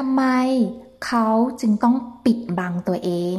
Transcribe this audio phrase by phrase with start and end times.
[0.00, 0.24] ทำไม
[1.06, 1.26] เขา
[1.60, 1.94] จึงต้อง
[2.24, 3.36] ปิดบังตัวเอง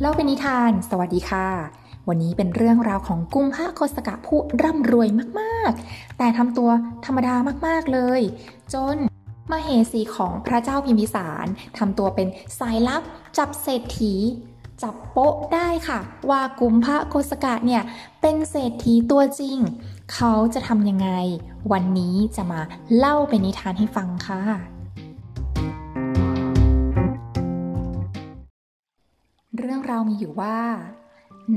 [0.00, 1.48] เล่าเป็นนิทาน สวัสดีค่ะ
[2.08, 5.08] วันนี้เป็นเรื่องราวของกุมภะโคสกะผู้ร่ำรวย
[5.40, 6.70] มากๆ แต่ทำตัว
[7.04, 7.34] ธรรมดา
[7.66, 8.20] มากๆเลย
[8.74, 8.96] จน
[9.50, 11.46] มาเหสีของพระเจ้าพิมพิสาร
[11.78, 12.28] ทำตัวเป็น
[12.58, 13.02] สายลับ
[13.38, 14.14] จับเศรษฐี
[14.82, 16.00] จับโป๊ะได้ค่ะ
[16.30, 17.82] ว่ากุมภะโคสกะเนี่ย
[18.20, 19.58] เป็นเศรษฐีตัวจริง
[20.12, 21.10] เขาจะทำยังไง
[21.72, 22.60] วันนี้จะมา
[22.96, 24.42] เล่าเป็นนิทานให้ฟังค่ะ
[29.58, 30.58] เรื่องราวมีอยู่ว่า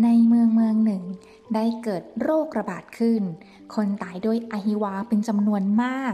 [0.03, 1.03] ในเมืองเมืองหนึ่ง
[1.55, 3.21] ได้เกิดโรคระบาดขึ้น
[3.75, 6.13] คนตายด้วยอหิวาเป็นจำนวนมาก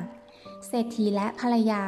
[0.67, 1.83] เศรษฐีและภรรยา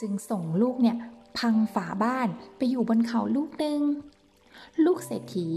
[0.00, 0.96] จึงส่งลูกเนี่ย
[1.38, 3.80] พังฝาบ้านไปอยู่บนเขาลูกหนึ่ง
[4.84, 5.48] ลูกเศรษฐี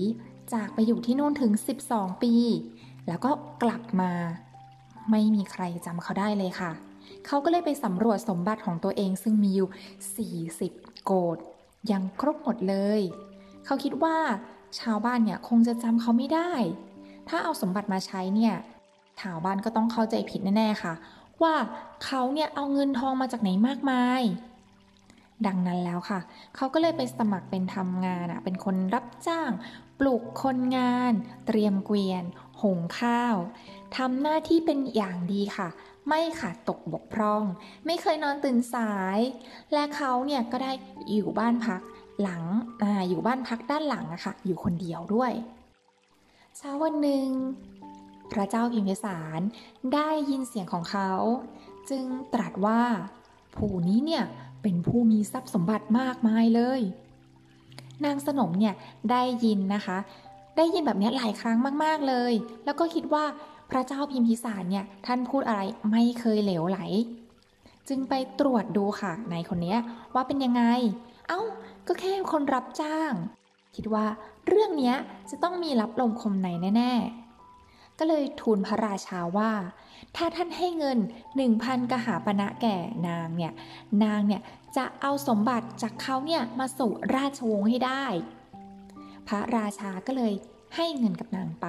[0.53, 1.51] จากไปอยู่ที่นู่นถึง
[1.87, 2.33] 12 ปี
[3.07, 3.31] แล้วก็
[3.63, 4.11] กลับมา
[5.11, 6.71] ไม่มีใครจำเขาได้เลยค่ะ
[7.25, 9.69] เขาก็เลยไปสำรวจสมบัติของตัวเองซึ่งมีอยู่
[10.69, 11.37] 40 โกด
[11.91, 13.01] ยังครบหมดเลย
[13.65, 14.17] เขาคิดว่า
[14.79, 16.51] ชาวบ้านเนี่ยคงจะจำเขาไม่ได้
[17.29, 18.55] ถ้าเอาสมบัติมาใช้เนี่ย
[19.21, 20.93] ชาวบ้านก็ต้องเข้าใจผิดแน่ๆค่ะ
[21.43, 21.53] ว่า
[22.05, 24.23] เขาเนี่ยเอาเงินทองมาจากไหนมากมาย
[25.47, 26.19] ดังนั้นแล้วค่ะ
[26.55, 29.51] เขาก็เลยไปสมัครเป็นทำงานอะเป็นคนรับจ้าง
[29.99, 31.13] ปลูกคนงาน
[31.47, 32.23] เตรียมเกวียน
[32.61, 33.35] หุงข้าว
[33.97, 35.69] ทำหน้าที่เป็นอย่างดีค่ะ
[36.07, 37.43] ไม่ขาดตกบกพร่อง
[37.85, 39.19] ไม่เคยนอนตื่นสาย
[39.73, 40.71] และเขาเนี่ยก็ได้
[41.13, 41.81] อยู่บ้านพัก
[42.21, 42.43] หลัง
[42.81, 45.31] ออยู่บ้านพักด้านหลังอะค่ะ อยู่คนเดียวด้วย
[46.57, 47.27] เช้าวันหนึ่ง
[48.31, 49.41] พระเจ้าพิมพิสาร
[49.93, 51.11] ได้ยินเสียงของเขา
[51.89, 52.81] จึงตรัสว่า
[53.55, 54.23] ผู้นี้เนี่ย
[54.61, 56.81] เป็นผู้มีทรัพย์สมบัติมากมายเลย
[58.05, 58.75] นางสนมเนี่ย
[59.11, 59.97] ได้ยินนะคะ
[60.61, 62.33] ได้ยินแบบนี้หลายครั้งมาก ๆเลย
[62.65, 63.25] แล้วก็คิดว่า
[63.69, 65.61] พระเจ้าพิมพิสารเนี่ยท่านพูดอะไร
[65.91, 66.79] ไม่เคยเหลวไหล
[67.89, 69.75] จึงไปตรวจดูค่ะในคนนี้
[70.13, 70.63] ว่าเป็นยังไง
[71.27, 71.41] เอา้า
[71.87, 73.13] ก็แค่คนรับจ้าง
[73.75, 74.05] คิดว่า
[74.47, 74.93] เรื่องนี้
[75.29, 76.47] จะต้องมีรับลมคมใน
[76.77, 76.93] แน่
[77.47, 79.51] ๆ ก็เลยทูลพระราชาว่า
[80.15, 80.97] ถ้าท่านให้เงิน
[81.35, 83.53] หนึ่งพันกหาปณะแก่นางเนี่ย
[84.03, 84.41] นางเนี่ย
[84.77, 88.05] จะเอาสมบัติจากเขาเนี่ยมาสู่ราชวงศ์ให้ได้
[89.31, 90.33] ระราชาก็เลย
[90.75, 91.67] ให้เงินกับนางไป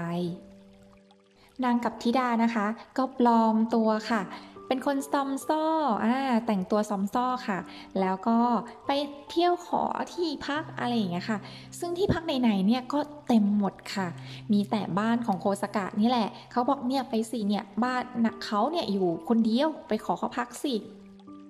[1.65, 4.23] นางกับธิดานะคะ ก็ปลอมตัวค่ะ
[4.69, 5.65] เป็นคนซอมซ่อ
[6.05, 6.15] อ่า
[6.47, 7.59] แต่งตัวซอมซ่อค่ะ
[8.01, 8.39] แล้วก็
[8.87, 8.91] ไป
[9.31, 11.39] เที่ยวขอที่พักอะไรอย่างเงี้ยค่ะ
[11.79, 14.09] ซึ่งที่พักไหนๆเนี่ยก็เต็มหมดค่ะ
[14.53, 20.75] มีแต่บ้านของโคสกะนี่แหละ เขาบอกเนี่ยไปสิเนี่ยบ้านนะเขาเนี่ยอยู่คนเดียวไปขอเขาพักสิ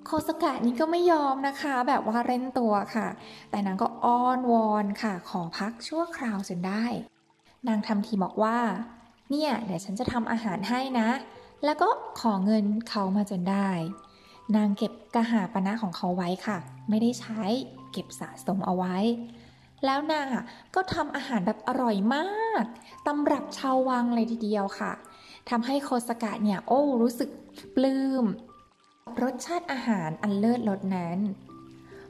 [0.07, 3.09] โคสกะนี่ก็ไม่ยอมนะคะ แบบว่าเล่นตัวค่ะ
[3.51, 6.85] แต่นางก็อ้อนวอนค่ะ ขอพักชั่วคราวจนได้
[7.69, 8.59] นางทำทีบอกว่า
[9.31, 11.09] เนี่ยเดี๋ยวฉันจะทำอาหารให้นะ
[11.65, 11.89] แล้วก็
[12.21, 13.71] ขอเงินเขามาจนได้
[14.57, 16.59] นางเก็บกระหาปณะของเขาไว้ค่ะ
[16.89, 17.43] ไม่ได้ใช้
[17.93, 18.97] เก็บสะสมเอาไว้
[19.85, 22.65] แล้วนางอะก็ทำอาหารแบบอร่อยมาก
[23.07, 24.93] ตำรับชาววังเลยทีเดียวค่ะ
[25.51, 27.31] ทำให้โคสกะเนี่ยโอ้รู้สึก
[27.77, 28.25] ปลื้ม
[29.23, 31.19] รสชาติอาหารอันเลิศรสนั้น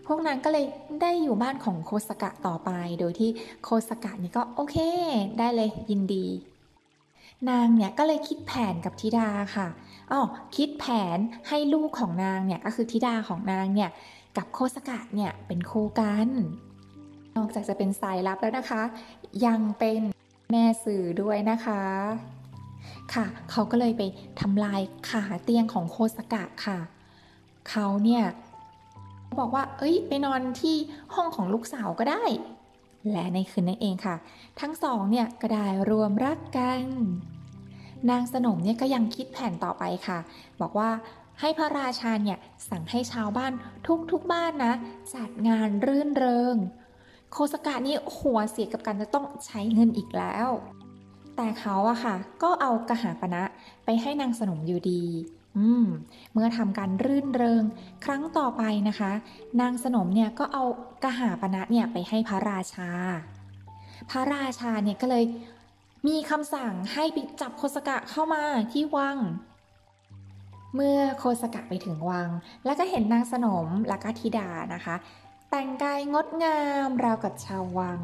[0.06, 0.64] พวกนั้นก็เลย
[1.02, 2.70] ได้อยู่บ้านของโคสกะต่อไป
[3.00, 3.30] โดยที่
[3.64, 4.76] โคสกะนี่ก็โอเค
[5.38, 6.26] ได้เลยยินดี
[7.50, 9.68] นางเนี่ยก็เลยคิดแผนกับธิดาค่ะ
[10.12, 10.20] อ๋อ
[10.56, 10.86] คิดแผ
[11.16, 13.90] นให้ลูกของนางเนี่ยก็คือธิดาของนางเนี่ย
[14.36, 16.28] กับโคสกะเนี่ยเป็นคู่กัน
[17.36, 18.82] นอกจากจะเป็นสายลับแล้วนะคะ
[19.46, 20.00] ยังเป็น
[20.50, 21.82] แม่สื่อด้วยนะคะ
[23.14, 24.02] ค่ะ เขาก็เลยไป
[24.40, 26.78] ทำลายขาเตียงของโคสกะค่ะ
[27.70, 28.24] เขาเนี่ย
[29.38, 30.76] บอกว่า เอ้ย ไปนอนที่
[31.14, 32.24] ห้องของลูกสาวก็ได้
[33.10, 34.16] และในคืนนั้นเองค่ะ
[34.60, 36.84] ทั้งสองเนี่ยก็ได้รวมรักกัน
[38.10, 40.18] นางสนมเนี่ยก็ยังคิดแผนต่อไปค่ะ
[40.60, 40.90] บอกว่า
[41.40, 43.52] ให้พระราชาเนี่ยสั่งให้ชาวบ้าน
[44.12, 44.74] ทุกๆบ้านนะ
[45.14, 46.56] จัดงานรื่นเริง
[47.32, 50.48] โคสกะนี่หัวเสียกับการจะต้องใช้เงินอีกแล้ว
[51.36, 53.42] แต่เขาอะค่ะ ก็เอากระหาปณะ
[53.84, 55.02] ไปให้นางสนมอยู่ดี
[55.58, 55.86] อืม
[56.32, 57.64] เมื่อทำการรื่นเริง
[58.04, 59.12] ครั้งต่อไปนะคะ
[59.60, 60.64] นางสนมเนี่ยก็เอา
[61.04, 62.90] กระหาปณะเนี่ยไปให้พระราชา
[64.10, 65.24] พระราชาเนี่ยก็เลย
[66.06, 68.42] มีคำสั่งให้ไปจับโคสกะเข้ามา
[68.72, 69.18] ที่วัง
[70.74, 72.28] เมื่อโคสกะไปถึงวัง
[72.64, 74.94] แล้วก็เห็นนางสนมและก็ธิดานะคะ
[75.54, 78.00] แต่งกายงดงามราวกับชาววัง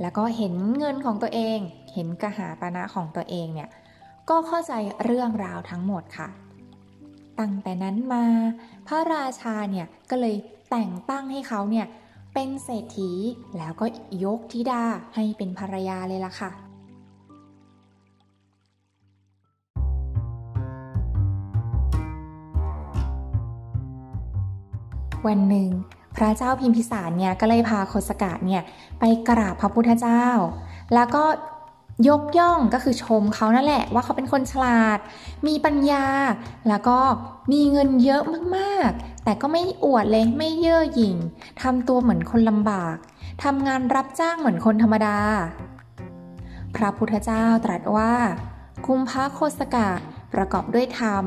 [0.00, 1.58] แล้วก็เห็นเงินของตัวเอง
[1.92, 3.68] เห็นกระหาปณะของตัวเองเนี่ย
[4.28, 4.72] ก็เข้าใจ
[5.04, 6.28] เรื่องราวทั้งหมดค่ะ
[7.40, 8.24] ตั้งแต่นั้นมา
[8.86, 10.36] พระราชาเนี่ยก็เลย
[10.70, 11.86] แต่งตั้งให้เขาเนี่ย
[12.34, 13.10] เป็นเศรษฐี
[13.58, 13.86] แล้วก็
[14.24, 14.82] ยกธิดา
[15.14, 16.50] ให้เป็นภรรยาเลยล่ะค่ะ
[25.26, 25.70] วันหนึ่ง
[26.22, 28.62] ระเจ้าพิมพิสารเนี่ยก็เลยพาโคสกะเนี่ย
[29.00, 30.24] ไปกราบพระพุทธเจ้า
[30.94, 31.24] แล้วก็
[32.08, 34.98] ยกย่องก็คือชมเขานั่นแหละ ว่าเขาเป็นคนฉลาด
[35.46, 36.06] มีปัญญา
[36.68, 36.98] แล้วก็
[37.52, 38.22] มีเงินเยอะ
[38.56, 41.16] มากๆ แต่ก็ไม่อวดเลยไม่เย่อหยิ่ง
[41.62, 42.96] ทำตัวเหมือนคนลำบาก
[43.44, 45.18] ทำงานรับจ้างเหมือนคนธรรมดา
[46.76, 48.12] พระพุทธเจ้าตรัสว่า
[48.86, 49.88] คุมพระโคสกะ
[50.34, 51.24] ประกอบด้วยธรรม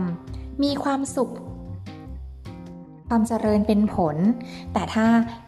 [0.64, 1.32] มีความสุข
[3.16, 4.18] ความเจริญเป็นผล
[4.74, 5.08] แต่ถ้า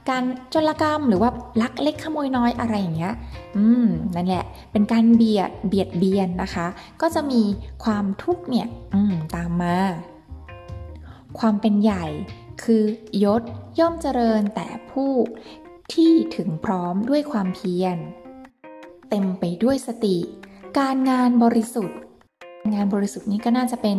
[0.09, 0.23] การ
[0.53, 1.29] จลกรรมหรือว่า
[1.61, 3.13] ลักเล็กขโมยน้อยอะไรอย่างเงี้ย
[3.57, 3.85] อืม
[4.15, 6.67] นั่นแหละ เป็นการเบียดเบียดเบียนนะคะ
[7.01, 7.41] ก็จะมี
[7.83, 9.77] ความทุกข์เนี่ยอืมตามมา
[11.39, 12.05] ความเป็นใหญ่
[12.63, 12.83] คือ
[13.23, 13.41] ยศ
[13.79, 15.11] ย่อมเจริญแต่ผู้
[15.93, 17.97] ที่ถึงพร้อมด้วยความเพียร
[19.09, 20.17] เต็มไปด้วยสติ
[20.79, 21.99] การงานบริสุทธิ์
[22.73, 23.97] งานบริสุทธิ์นี้ก็น่าจะเป็น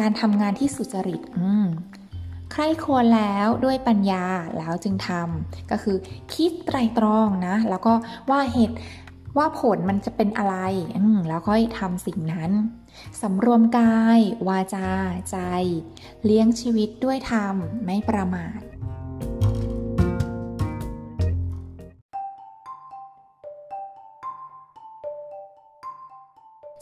[0.00, 1.66] การทำงานที่สุจริตอืม
[2.58, 4.24] ครควรแล้วด้วยปัญญา
[4.58, 5.96] แล้วจึงทำก็คือ
[6.34, 7.92] คิดไตรตรองนะ แล้วก็
[8.30, 8.76] ว่าเหตุ
[9.38, 10.56] ว่าผลมันจะเป็นอะไร
[11.28, 12.50] แล้วก็ทำสิ่งนั้น
[13.20, 14.88] สำรวมกาย วาจา
[15.30, 15.36] ใจ
[16.24, 18.60] เลี้ยงชีวิตด้วยธรรม ไม่ประมาท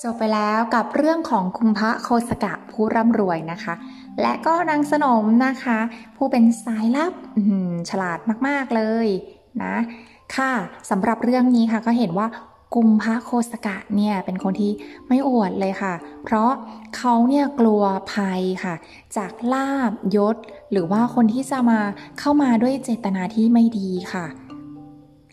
[0.02, 3.75] จบไปแล้วกับเรื่องของคุมพระโคสกะผู้ร่ำรวยนะคะ
[4.22, 5.78] และก็นางสนมนะคะ
[6.16, 7.12] ผู้เป็นสายลับ
[7.90, 8.18] ฉลาด
[8.48, 9.08] มากๆเลย
[9.62, 9.76] นะ
[10.36, 10.52] ค่ะ
[10.90, 12.26] สำหรับเรื่องนี้ค่ะก็เห็นว่า
[12.74, 14.72] กุมพระโคสกะเนี่ยเป็นคนที่
[15.08, 16.50] ไม่อวดเลยค่ะ เพราะ
[16.96, 17.82] เขาเนี่ยกลัว
[18.12, 18.74] ภัยค่ะ
[19.16, 20.36] จากลาบยศ
[20.72, 21.80] หรือว่าคนที่จะมา
[22.18, 24.26] เข้ามาด้วยเจตนาที่ไม่ดีค่ะ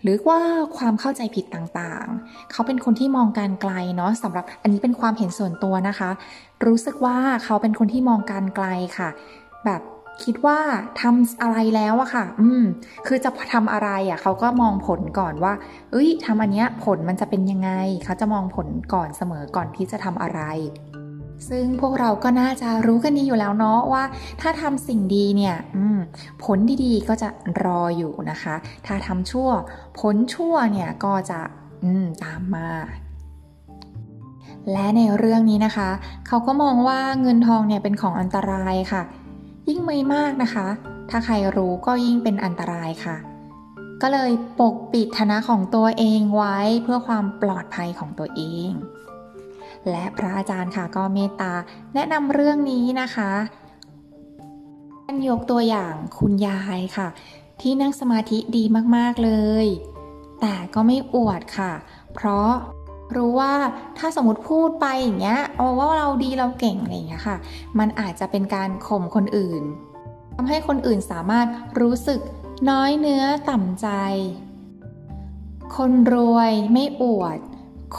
[0.03, 0.39] หรือว่า
[0.77, 6.09] ความเข้าใจผิดต่างๆ เขาเป็นคนที่มองการไกลเนาะสำหรับอันนี้เป็นความเห็นส่วนตัวนะคะ
[6.65, 8.67] รู้สึกว่าเขาเป็นคนที่มองการไกล
[8.97, 9.09] ค่ะ
[9.65, 9.81] แบบ
[10.23, 10.59] คิดว่า
[11.01, 12.63] ทำอะไรแล้วอะค่ะ อืม
[13.07, 15.53] คือจะทำอะไรอะเขาก็มองผลก่อนว่า
[15.91, 17.69] เอ้ยทำอันเนี้ยผลมันจะเป็นยังไง
[18.03, 20.41] เขาจะมองผลก่อนเสมอก่อนที่จะทำอะไร
[21.49, 24.03] ซึ่งพวกเราก็น่าจะรู้กันดีอยู่แล้วเนาะว่า
[24.41, 25.55] ถ้าทำสิ่งดีเนี่ย
[26.43, 27.29] ผลดีๆก็จะ
[27.63, 28.55] รออยู่นะคะ
[28.85, 29.49] ถ้าทำชั่ว
[29.99, 31.39] ผลชั่วเนี่ยก็จะ
[32.23, 32.69] ตามมา
[34.71, 35.89] และในเรื่องนี้นะคะ
[36.27, 39.01] เขาก็มองว่าเงินทองเนี่ยเป็นของอันตรายค่ะ
[39.67, 40.67] ยิ่งไม่มากนะคะ
[41.09, 43.17] ถ้าใครรู้ก็ยิ่งเป็นอันตรายค่ะ
[44.01, 48.71] ก็เลยปกปิดฐานะของตัวเองไว้เพื่อความปลอดภัยของตัวเอง
[49.91, 51.53] และพระอาจารย์ค่ะก็เมตตา
[51.93, 53.31] แนะนำเรื่องนี้นะคะ
[55.03, 57.07] ท่านยกตัวอย่างคุณยายค่ะ
[57.61, 58.63] ที่นั่งสมาธิดี
[58.95, 59.31] มากๆเล
[59.63, 59.65] ย
[60.41, 61.73] แต่ก็ไม่อวดค่ะ
[62.13, 62.49] เพราะ
[63.15, 63.53] รู้ว่า
[63.97, 65.39] ถ้าสมมติพูดไปอย่างเงี้ย
[65.77, 67.37] ว่าเราดีเราเก่งอะไรอย่างเงี้ยค่ะ
[67.79, 69.63] มันอาจจะเป็นการข่มคนอื่น
[70.35, 71.47] ทำให้คนอื่นสามารถ
[71.79, 72.19] รู้สึก
[72.69, 73.87] น้อยเนื้อต่ำใจ
[75.75, 77.39] คนรวยไม่อวด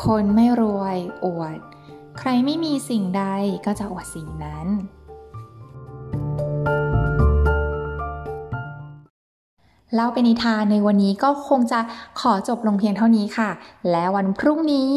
[0.02, 1.58] คนไม่รวยอวด
[2.18, 3.24] ใครไม่มีสิ่งใด
[3.66, 4.68] ก็จะอวดสิ่งนั้น
[9.94, 11.80] เล่าเป็นนิทานในวันนี้ก็คงจะ
[12.20, 13.50] ขอจบลงเพียงเท่านี้ค่ะ
[13.90, 14.92] และวันพรุ่งนี้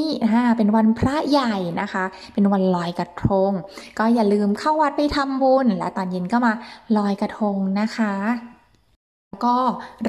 [0.57, 2.03] เป็นวันพระใหญ่นะคะ
[2.33, 3.51] เป็นวันลอยกระทง
[3.99, 6.53] ก็อย่าลืมเข้าวัดไปทำบุญ และตอนเย็นก็มา
[6.97, 8.13] ลอยกระทงนะคะ
[9.45, 9.57] ก็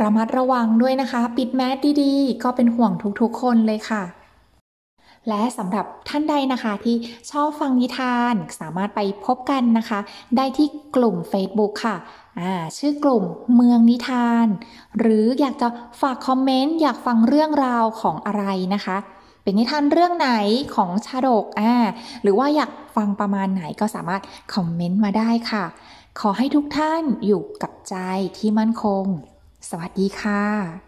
[0.00, 4.02] ระมัดระวังด้วยนะคะ ปิดแมสดีๆ ก็เป็นห่วงทุกๆคนเลยค่ะ
[5.28, 6.96] และสำหรับท่านใดนะคะที่
[7.30, 10.00] ชอบฟังนิทานสามารถไปพบกันนะคะ
[10.36, 11.96] ได้ที่กลุ่ม Facebook ค่ะ
[12.78, 14.46] ชื่อกลุ่มเมืองนิทาน
[14.98, 15.68] หรืออยากจะ
[16.00, 18.44] ฝากคอมเมนต์ อยากฟังเรื่องราวของอะไร
[18.74, 18.96] นะคะ
[19.42, 20.30] เป็นนิทานเรื่องไหน
[20.74, 21.74] ของชาดกอ่า
[22.22, 24.22] หรือว่าอยากฟังประมาณไหนก็สามารถ
[24.54, 25.64] คอมเมนต์มาได้ค่ะ
[26.20, 27.96] ขอให้ทุกท่านอยู่กับใจ
[28.38, 29.04] ที่มั่นคง
[29.68, 30.87] สวัสดีค่ะ